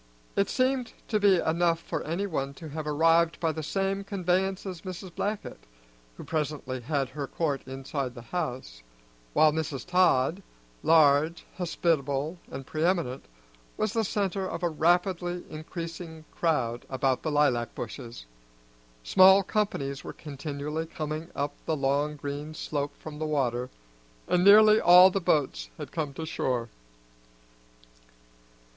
It 0.35 0.49
seemed 0.49 0.93
to 1.09 1.19
be 1.19 1.35
enough 1.37 1.79
for 1.79 2.01
anyone 2.03 2.55
to 2.55 2.69
have 2.69 2.87
arrived 2.87 3.39
by 3.39 3.51
the 3.51 3.61
same 3.61 4.03
conveyance 4.03 4.65
as 4.65 4.81
Mrs. 4.81 5.13
Blackett, 5.13 5.67
who 6.17 6.23
presently 6.23 6.79
had 6.81 7.09
her 7.09 7.27
court 7.27 7.61
inside 7.67 8.15
the 8.15 8.23
house, 8.33 8.81
while 9.33 9.51
Mrs. 9.51 9.85
Todd, 9.85 10.41
large, 10.81 11.45
hospitable, 11.59 12.39
and 12.49 12.65
preeminent, 12.65 13.25
was 13.77 13.93
the 13.93 14.03
centre 14.03 14.47
of 14.49 14.63
a 14.63 14.69
rapidly 14.69 15.43
increasing 15.51 16.25
crowd 16.31 16.83
about 16.89 17.21
the 17.21 17.29
lilac 17.29 17.75
bushes. 17.75 18.25
Small 19.03 19.43
companies 19.43 20.03
were 20.03 20.13
continually 20.13 20.87
coming 20.87 21.29
up 21.35 21.53
the 21.67 21.77
long 21.77 22.15
green 22.15 22.55
slope 22.55 22.97
from 22.97 23.19
the 23.19 23.27
water, 23.27 23.69
and 24.27 24.43
nearly 24.43 24.79
all 24.81 25.11
the 25.11 25.21
boats 25.21 25.69
had 25.77 25.91
come 25.91 26.11
to 26.15 26.25
shore. 26.25 26.69